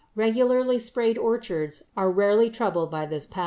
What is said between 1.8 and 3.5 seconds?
are rarely troubled by this pest.